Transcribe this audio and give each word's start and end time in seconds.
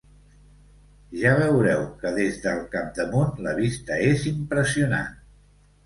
Ja 1.23 1.33
veureu 1.41 1.83
que 2.01 2.15
des 2.17 2.41
del 2.47 2.65
capdamunt 2.73 3.39
la 3.49 3.57
vista 3.63 4.03
és 4.11 4.29
impressionant. 4.37 5.19